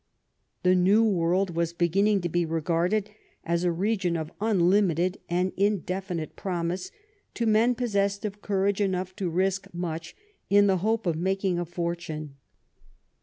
The 0.63 0.73
New 0.73 1.03
World 1.03 1.53
was 1.55 1.73
beginning 1.73 2.21
to 2.21 2.27
be 2.29 2.43
regarded 2.43 3.11
as 3.43 3.63
a 3.63 3.71
region 3.71 4.17
of 4.17 4.31
unlimited 4.41 5.19
and 5.29 5.53
indefinite 5.55 6.35
promise 6.35 6.89
to 7.35 7.45
men 7.45 7.75
possessed 7.75 8.25
of 8.25 8.41
courage 8.41 8.81
enough 8.81 9.15
to 9.17 9.29
risk 9.29 9.67
much 9.75 10.15
in 10.49 10.65
the 10.65 10.77
hope 10.77 11.05
of 11.05 11.17
making 11.17 11.59
a 11.59 11.65
fortune. 11.65 12.37